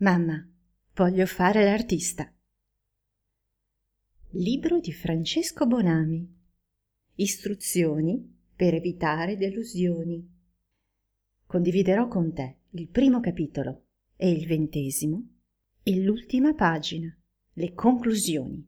[0.00, 0.48] Mamma,
[0.94, 2.32] voglio fare l'artista.
[4.34, 6.36] Libro di Francesco Bonami.
[7.16, 10.24] Istruzioni per evitare delusioni.
[11.44, 15.30] Condividerò con te il primo capitolo e il ventesimo
[15.82, 17.12] e l'ultima pagina,
[17.54, 18.64] le conclusioni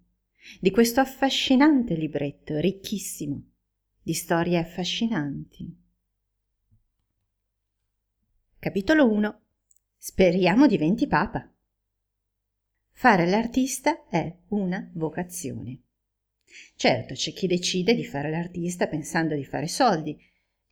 [0.60, 3.50] di questo affascinante libretto, ricchissimo
[4.02, 5.78] di storie affascinanti.
[8.58, 9.42] Capitolo 1
[10.02, 11.46] Speriamo diventi papa.
[12.90, 15.82] Fare l'artista è una vocazione.
[16.74, 20.18] Certo, c'è chi decide di fare l'artista pensando di fare soldi,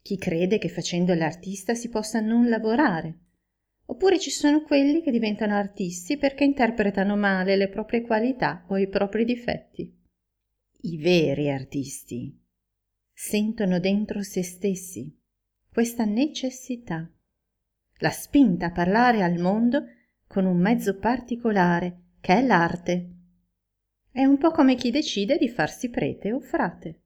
[0.01, 3.19] chi crede che facendo l'artista si possa non lavorare.
[3.89, 8.89] Oppure ci sono quelli che diventano artisti perché interpretano male le proprie qualità o i
[8.89, 9.95] propri difetti.
[10.85, 12.35] I veri artisti
[13.13, 15.15] sentono dentro se stessi
[15.71, 17.13] questa necessità
[17.99, 19.85] la spinta a parlare al mondo
[20.27, 23.11] con un mezzo particolare, che è l'arte.
[24.11, 27.03] È un po' come chi decide di farsi prete o frate.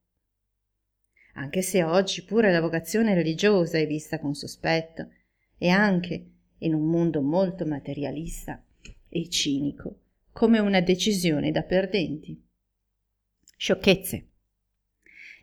[1.35, 5.09] Anche se oggi pure la vocazione religiosa è vista con sospetto,
[5.57, 8.63] e anche in un mondo molto materialista
[9.09, 10.01] e cinico,
[10.33, 12.41] come una decisione da perdenti.
[13.57, 14.29] Sciocchezze.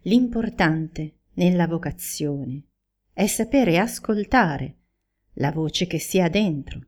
[0.04, 2.64] L'importante nella vocazione
[3.14, 4.79] è sapere ascoltare
[5.40, 6.82] la voce che si ha dentro,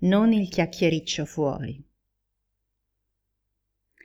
[0.00, 1.82] non il chiacchiericcio fuori.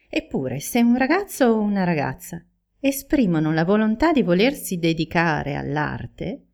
[0.09, 2.43] Eppure, se un ragazzo o una ragazza
[2.79, 6.45] esprimono la volontà di volersi dedicare all'arte,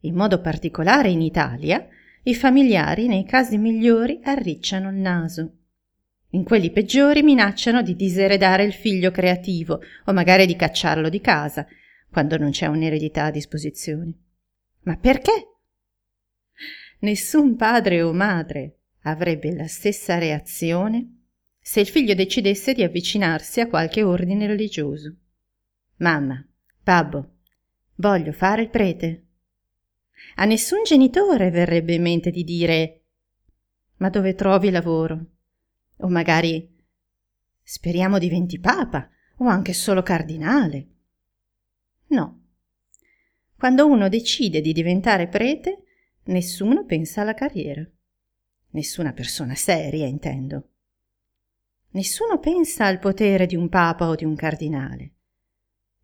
[0.00, 1.86] in modo particolare in Italia,
[2.24, 5.52] i familiari nei casi migliori arricciano il naso.
[6.30, 11.66] In quelli peggiori minacciano di diseredare il figlio creativo o magari di cacciarlo di casa,
[12.10, 14.12] quando non c'è un'eredità a disposizione.
[14.82, 15.49] Ma perché?
[17.00, 21.18] Nessun padre o madre avrebbe la stessa reazione
[21.60, 25.14] se il figlio decidesse di avvicinarsi a qualche ordine religioso.
[25.96, 26.44] Mamma,
[26.82, 27.36] babbo,
[27.96, 29.24] voglio fare il prete.
[30.36, 33.00] A nessun genitore verrebbe in mente di dire
[34.00, 35.26] ma dove trovi lavoro?
[35.98, 36.74] O magari
[37.62, 40.88] speriamo diventi papa o anche solo cardinale.
[42.08, 42.40] No.
[43.56, 45.84] Quando uno decide di diventare prete,
[46.30, 47.84] Nessuno pensa alla carriera.
[48.70, 50.68] Nessuna persona seria, intendo.
[51.90, 55.14] Nessuno pensa al potere di un papa o di un cardinale.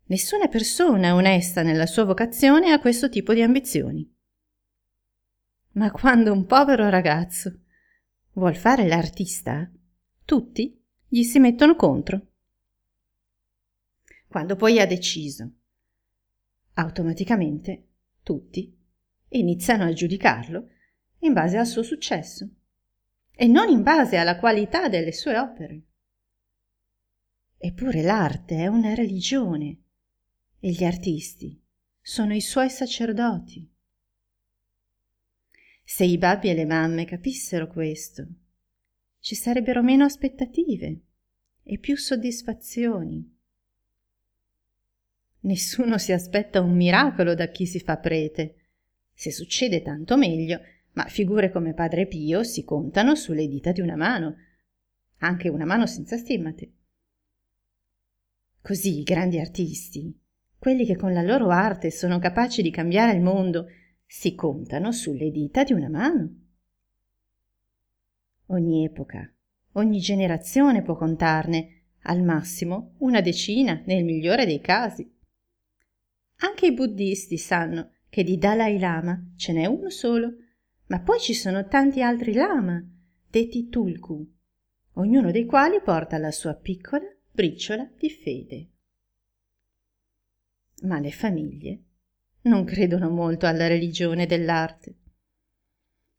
[0.07, 4.13] Nessuna persona onesta nella sua vocazione ha questo tipo di ambizioni.
[5.73, 7.61] Ma quando un povero ragazzo
[8.33, 9.71] vuol fare l'artista,
[10.25, 10.77] tutti
[11.07, 12.27] gli si mettono contro.
[14.27, 15.49] Quando poi ha deciso,
[16.73, 17.85] automaticamente
[18.23, 18.76] tutti
[19.29, 20.69] iniziano a giudicarlo
[21.19, 22.49] in base al suo successo
[23.31, 25.81] e non in base alla qualità delle sue opere.
[27.57, 29.77] Eppure l'arte è una religione
[30.59, 31.59] e gli artisti
[32.01, 33.69] sono i suoi sacerdoti.
[35.83, 38.27] Se i babbi e le mamme capissero questo,
[39.19, 41.01] ci sarebbero meno aspettative
[41.63, 43.35] e più soddisfazioni.
[45.41, 48.66] Nessuno si aspetta un miracolo da chi si fa prete,
[49.17, 50.61] se succede tanto meglio,
[50.91, 54.35] ma figure come Padre Pio si contano sulle dita di una mano,
[55.17, 56.71] anche una mano senza stimmate.
[58.61, 60.15] Così i grandi artisti,
[60.59, 63.65] quelli che con la loro arte sono capaci di cambiare il mondo,
[64.05, 66.35] si contano sulle dita di una mano.
[68.49, 69.33] Ogni epoca,
[69.73, 75.11] ogni generazione può contarne, al massimo una decina nel migliore dei casi.
[76.35, 80.33] Anche i buddisti sanno che di Dalai Lama ce n'è uno solo,
[80.87, 82.81] ma poi ci sono tanti altri lama,
[83.29, 84.25] detti tulku,
[84.93, 88.69] ognuno dei quali porta la sua piccola briciola di fede.
[90.83, 91.81] Ma le famiglie
[92.43, 94.95] non credono molto alla religione dell'arte.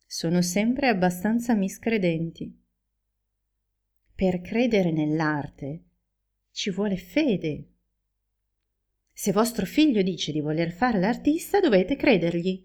[0.06, 2.55] Sono sempre abbastanza miscredenti.
[4.14, 5.84] Per credere nell'arte
[6.50, 7.69] ci vuole fede
[9.20, 12.65] se vostro figlio dice di voler fare l'artista, dovete credergli.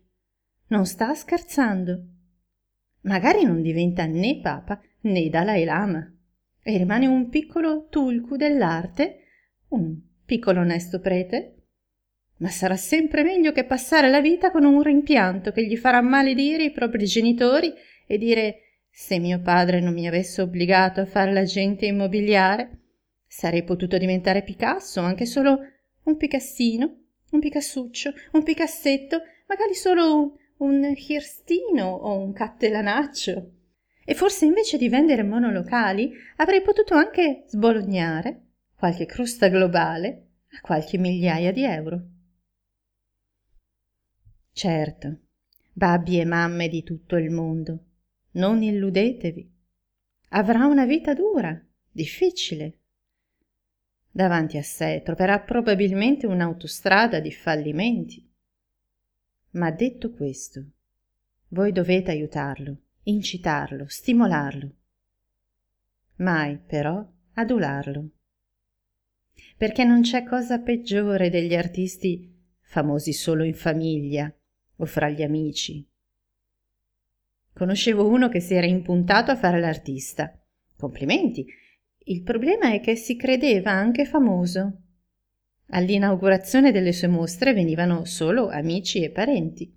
[0.67, 1.99] Non sta scherzando.
[3.01, 6.15] Magari non diventa né papa né Dalai Lama
[6.61, 9.17] e rimane un piccolo tulku dell'arte,
[9.69, 11.55] un piccolo onesto prete.
[12.37, 16.65] Ma sarà sempre meglio che passare la vita con un rimpianto che gli farà maledire
[16.65, 17.73] i propri genitori
[18.05, 18.57] e dire
[18.91, 22.81] se mio padre non mi avesse obbligato a fare l'agente immobiliare,
[23.25, 25.72] sarei potuto diventare Picasso, anche solo
[26.03, 26.97] un picassino,
[27.31, 33.51] un picassuccio, un picassetto, magari solo un, un hirstino o un cattelanaccio.
[34.05, 40.27] E forse invece di vendere monolocali avrei potuto anche sbolognare qualche crosta globale
[40.57, 42.07] a qualche migliaia di euro.
[44.51, 45.19] Certo,
[45.71, 47.85] babbi e mamme di tutto il mondo,
[48.33, 49.51] non illudetevi.
[50.29, 51.59] Avrà una vita dura,
[51.89, 52.79] difficile.
[54.15, 58.23] Davanti a sé troverà probabilmente un'autostrada di fallimenti.
[59.53, 60.63] Ma detto questo,
[61.47, 64.71] voi dovete aiutarlo, incitarlo, stimolarlo.
[66.17, 68.09] Mai, però, adularlo.
[69.57, 72.31] Perché non c'è cosa peggiore degli artisti
[72.61, 74.31] famosi solo in famiglia
[74.75, 75.83] o fra gli amici.
[77.51, 80.39] Conoscevo uno che si era impuntato a fare l'artista.
[80.75, 81.47] Complimenti.
[82.05, 84.79] Il problema è che si credeva anche famoso.
[85.67, 89.73] All'inaugurazione delle sue mostre venivano solo amici e parenti.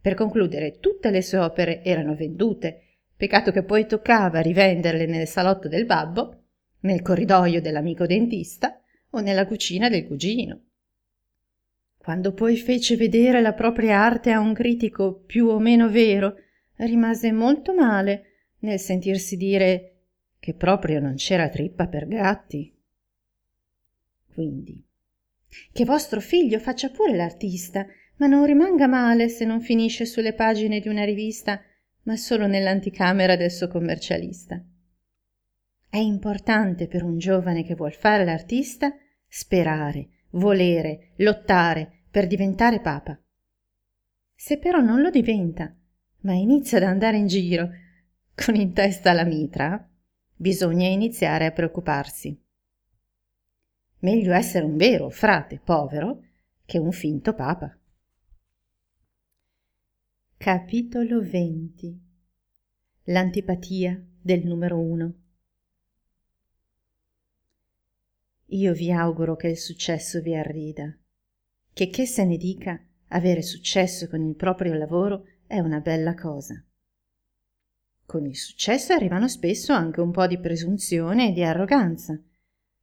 [0.00, 2.98] Per concludere, tutte le sue opere erano vendute.
[3.16, 6.42] Peccato che poi toccava rivenderle nel salotto del babbo,
[6.80, 8.80] nel corridoio dell'amico dentista
[9.10, 10.60] o nella cucina del cugino.
[11.98, 16.36] Quando poi fece vedere la propria arte a un critico più o meno vero,
[16.76, 18.26] rimase molto male
[18.60, 19.91] nel sentirsi dire
[20.42, 22.76] che proprio non c'era trippa per gatti.
[24.34, 24.84] Quindi,
[25.70, 27.86] che vostro figlio faccia pure l'artista,
[28.16, 31.62] ma non rimanga male se non finisce sulle pagine di una rivista,
[32.02, 34.60] ma solo nell'anticamera del suo commercialista.
[35.88, 38.92] È importante per un giovane che vuol fare l'artista
[39.28, 43.16] sperare, volere, lottare per diventare papa.
[44.34, 45.72] Se però non lo diventa,
[46.22, 47.70] ma inizia ad andare in giro
[48.34, 49.86] con in testa la mitra,
[50.42, 52.36] bisogna iniziare a preoccuparsi.
[54.00, 56.20] Meglio essere un vero frate povero
[56.64, 57.78] che un finto papa.
[60.36, 62.00] Capitolo 20
[63.04, 65.14] L'antipatia del numero uno
[68.46, 70.92] Io vi auguro che il successo vi arrida.
[71.72, 76.60] Che che se ne dica, avere successo con il proprio lavoro è una bella cosa.
[78.12, 82.20] Con il successo arrivano spesso anche un po' di presunzione e di arroganza.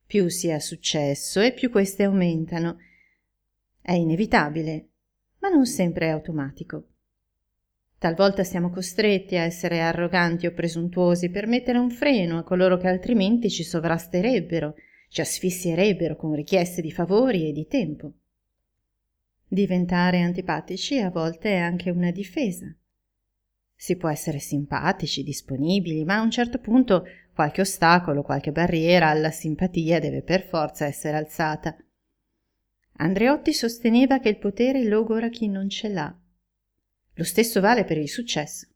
[0.08, 2.78] Più si ha successo e più queste aumentano.
[3.80, 4.88] È inevitabile,
[5.38, 6.88] ma non sempre è automatico.
[8.00, 12.88] Talvolta siamo costretti a essere arroganti o presuntuosi per mettere un freno a coloro che
[12.88, 14.74] altrimenti ci sovrasterebbero
[15.10, 18.14] ci asfissierebbero con richieste di favori e di tempo.
[19.48, 22.74] Diventare antipatici a volte è anche una difesa.
[23.80, 29.32] Si può essere simpatici, disponibili, ma a un certo punto qualche ostacolo, qualche barriera alla
[29.32, 31.78] simpatia deve per forza essere alzata.
[32.98, 36.14] Andreotti sosteneva che il potere logora chi non ce l'ha.
[37.14, 38.68] Lo stesso vale per il successo.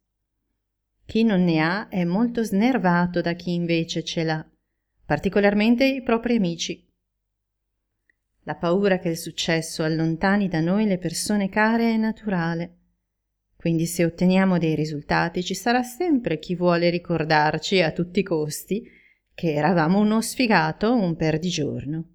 [1.06, 4.47] Chi non ne ha è molto snervato da chi invece ce l'ha
[5.06, 6.88] particolarmente i propri amici.
[8.44, 12.77] La paura che il successo allontani da noi le persone care è naturale.
[13.63, 18.83] Quindi se otteniamo dei risultati ci sarà sempre chi vuole ricordarci a tutti i costi
[19.33, 22.07] che eravamo uno sfigato un perdigiorno.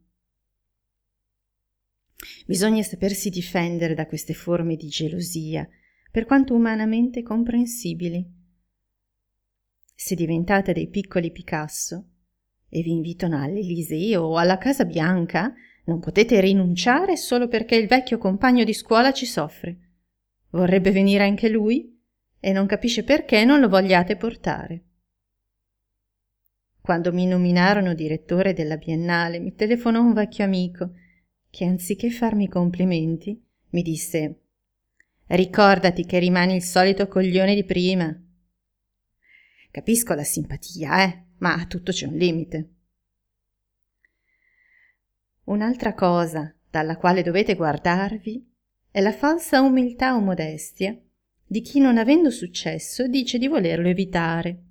[2.45, 5.67] Bisogna sapersi difendere da queste forme di gelosia,
[6.11, 8.31] per quanto umanamente comprensibili.
[9.94, 12.08] Se diventate dei piccoli Picasso,
[12.69, 15.55] e vi invitano all'Elisee o alla Casa Bianca,
[15.87, 19.88] non potete rinunciare solo perché il vecchio compagno di scuola ci soffre.
[20.50, 21.98] Vorrebbe venire anche lui
[22.40, 24.82] e non capisce perché non lo vogliate portare.
[26.81, 30.93] Quando mi nominarono direttore della Biennale, mi telefonò un vecchio amico
[31.50, 33.38] che anziché farmi complimenti,
[33.70, 34.40] mi disse
[35.26, 38.19] Ricordati che rimani il solito coglione di prima.
[39.70, 42.69] Capisco la simpatia, eh, ma a tutto c'è un limite.
[45.44, 48.55] Un'altra cosa dalla quale dovete guardarvi
[48.91, 50.99] è la falsa umiltà o modestia
[51.47, 54.63] di chi non avendo successo dice di volerlo evitare.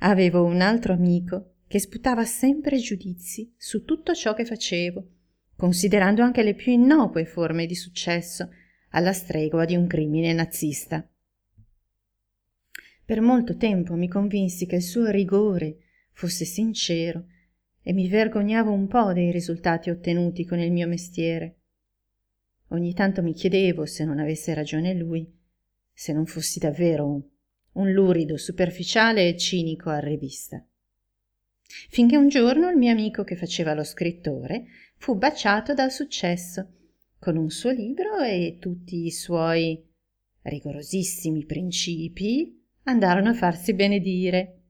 [0.00, 5.08] Avevo un altro amico che sputava sempre giudizi su tutto ciò che facevo,
[5.56, 8.50] considerando anche le più innocue forme di successo,
[8.90, 11.08] alla stregua di un crimine nazista.
[13.04, 15.78] Per molto tempo mi convinsi che il suo rigore
[16.12, 17.26] fosse sincero
[17.82, 21.63] e mi vergognavo un po dei risultati ottenuti con il mio mestiere.
[22.74, 25.32] Ogni tanto mi chiedevo se non avesse ragione lui,
[25.92, 27.22] se non fossi davvero un,
[27.74, 30.60] un lurido, superficiale e cinico a rivista.
[31.88, 34.64] Finché un giorno il mio amico che faceva lo scrittore
[34.96, 36.68] fu baciato dal successo,
[37.20, 39.80] con un suo libro e tutti i suoi
[40.42, 44.62] rigorosissimi principi andarono a farsi benedire.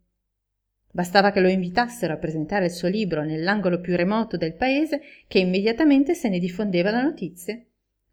[0.92, 5.38] Bastava che lo invitassero a presentare il suo libro nell'angolo più remoto del paese che
[5.38, 7.58] immediatamente se ne diffondeva la notizia.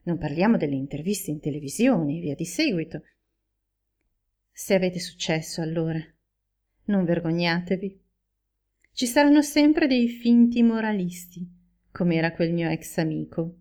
[0.04, 3.04] Non parliamo delle interviste in televisione e via di seguito.
[4.52, 6.00] Se avete successo allora,
[6.86, 8.00] non vergognatevi.
[8.94, 11.48] Ci saranno sempre dei finti moralisti,
[11.92, 13.56] come era quel mio ex amico,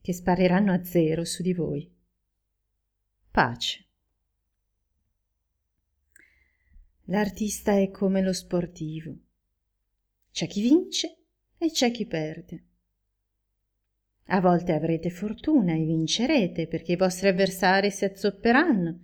[0.00, 1.92] che spariranno a zero su di voi.
[3.30, 3.84] Pace.
[7.08, 9.14] L'artista è come lo sportivo.
[10.30, 11.16] C'è chi vince
[11.58, 12.64] e c'è chi perde.
[14.34, 18.98] A volte avrete fortuna e vincerete perché i vostri avversari si azzopperanno,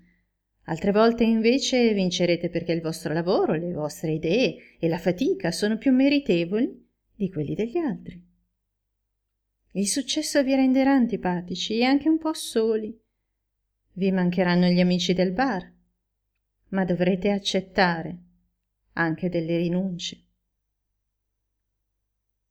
[0.64, 5.78] altre volte invece vincerete perché il vostro lavoro, le vostre idee e la fatica sono
[5.78, 6.84] più meritevoli
[7.14, 8.20] di quelli degli altri.
[9.74, 12.92] Il successo vi renderà antipatici e anche un po' soli.
[13.92, 15.72] Vi mancheranno gli amici del bar,
[16.70, 18.18] ma dovrete accettare
[18.94, 20.24] anche delle rinunce.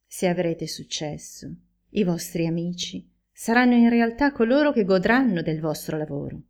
[0.06, 1.54] Se avrete successo,
[1.92, 6.42] i vostri amici saranno in realtà coloro che godranno del vostro lavoro,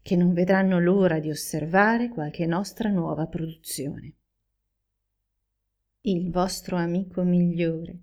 [0.00, 4.14] che non vedranno l'ora di osservare qualche nostra nuova produzione.
[6.02, 7.98] Il vostro amico migliore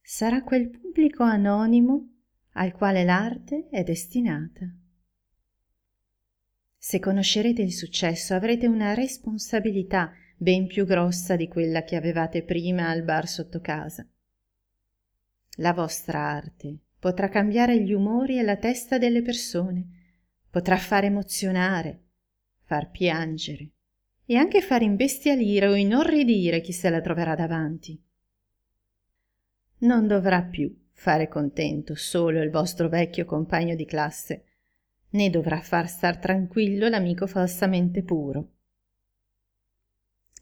[0.00, 2.08] sarà quel pubblico anonimo
[2.52, 4.72] al quale l'arte è destinata.
[6.76, 12.88] Se conoscerete il successo avrete una responsabilità ben più grossa di quella che avevate prima
[12.88, 14.06] al bar sotto casa.
[15.56, 19.86] La vostra arte potrà cambiare gli umori e la testa delle persone,
[20.48, 22.00] potrà far emozionare,
[22.62, 23.70] far piangere
[24.24, 28.02] e anche far imbestialire o inorridire chi se la troverà davanti.
[29.78, 34.44] Non dovrà più fare contento solo il vostro vecchio compagno di classe,
[35.10, 38.52] né dovrà far star tranquillo l'amico falsamente puro.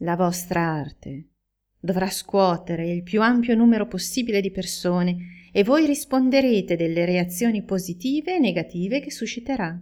[0.00, 1.29] La vostra arte
[1.80, 8.36] dovrà scuotere il più ampio numero possibile di persone e voi risponderete delle reazioni positive
[8.36, 9.80] e negative che susciterà.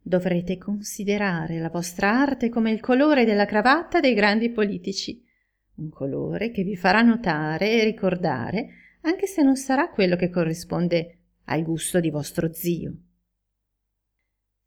[0.00, 5.22] Dovrete considerare la vostra arte come il colore della cravatta dei grandi politici,
[5.76, 8.68] un colore che vi farà notare e ricordare,
[9.02, 12.94] anche se non sarà quello che corrisponde al gusto di vostro zio.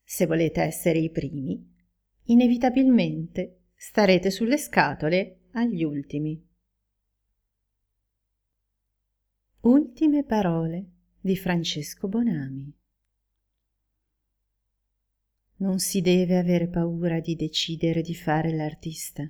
[0.04, 1.64] Se volete essere i primi,
[2.26, 6.40] inevitabilmente starete sulle scatole agli ultimi.
[9.62, 10.86] Ultime parole
[11.20, 12.72] di Francesco Bonami.
[15.56, 19.28] Non si deve avere paura di decidere di fare l'artista,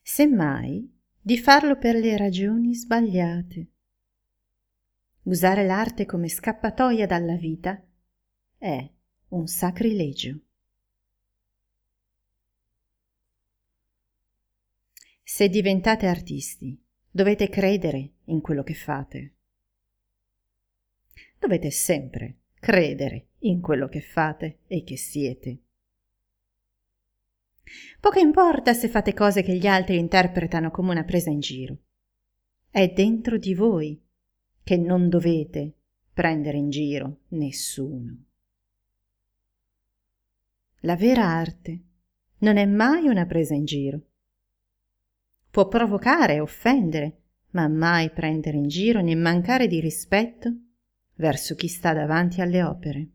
[0.00, 0.88] semmai
[1.20, 3.70] di farlo per le ragioni sbagliate.
[5.22, 7.84] Usare l'arte come scappatoia dalla vita
[8.56, 8.88] è
[9.30, 10.38] un sacrilegio.
[15.22, 16.78] Se diventate artisti,
[17.10, 19.34] dovete credere in quello che fate.
[21.38, 25.58] Dovete sempre credere in quello che fate e che siete.
[28.00, 31.78] Poco importa se fate cose che gli altri interpretano come una presa in giro.
[32.70, 34.00] È dentro di voi
[34.62, 35.72] che non dovete
[36.12, 38.24] prendere in giro nessuno.
[40.80, 41.80] La vera arte
[42.38, 44.00] non è mai una presa in giro.
[45.52, 47.16] Può provocare e offendere,
[47.50, 50.50] ma mai prendere in giro né mancare di rispetto
[51.16, 53.08] verso chi sta davanti alle opere.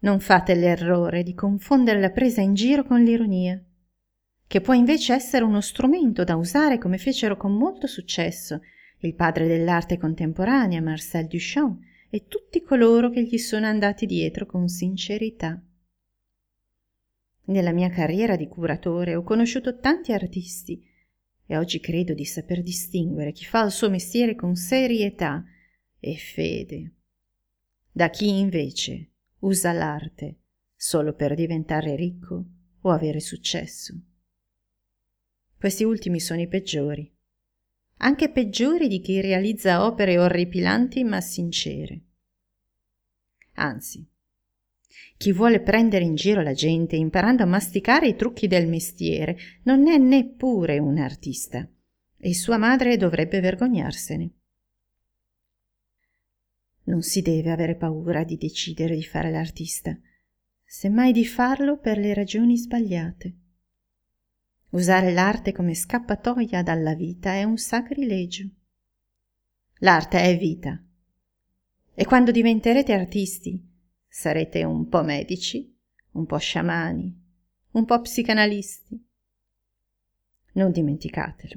[0.00, 3.62] Non fate l'errore di confondere la presa in giro con l'ironia,
[4.44, 8.60] che può invece essere uno strumento da usare come fecero con molto successo
[9.02, 14.66] il padre dell'arte contemporanea Marcel Duchamp e tutti coloro che gli sono andati dietro con
[14.66, 15.62] sincerità.
[17.48, 20.82] Nella mia carriera di curatore ho conosciuto tanti artisti
[21.46, 25.44] e oggi credo di saper distinguere chi fa il suo mestiere con serietà
[25.98, 26.92] e fede
[27.90, 30.40] da chi invece usa l'arte
[30.76, 32.44] solo per diventare ricco
[32.82, 33.98] o avere successo.
[35.56, 37.12] Questi ultimi sono i peggiori
[38.00, 42.02] anche peggiori di chi realizza opere orripilanti ma sincere.
[43.54, 44.08] Anzi,
[45.16, 49.88] chi vuole prendere in giro la gente imparando a masticare i trucchi del mestiere non
[49.88, 51.68] è neppure un artista
[52.16, 54.30] e sua madre dovrebbe vergognarsene.
[56.84, 59.96] Non si deve avere paura di decidere di fare l'artista,
[60.64, 63.36] semmai di farlo per le ragioni sbagliate.
[64.70, 68.48] Usare l'arte come scappatoia dalla vita è un sacrilegio.
[69.80, 70.82] L'arte è vita.
[71.94, 73.67] E quando diventerete artisti,
[74.18, 75.72] sarete un po' medici,
[76.14, 77.16] un po' sciamani,
[77.70, 79.06] un po' psicanalisti.
[80.54, 81.56] Non dimenticatelo,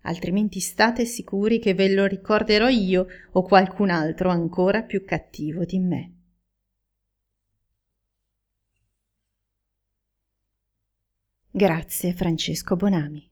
[0.00, 5.78] altrimenti state sicuri che ve lo ricorderò io o qualcun altro ancora più cattivo di
[5.78, 6.14] me.
[11.50, 13.30] Grazie Francesco Bonami.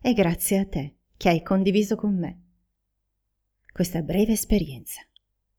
[0.00, 2.38] E grazie a te che hai condiviso con me
[3.70, 5.06] questa breve esperienza.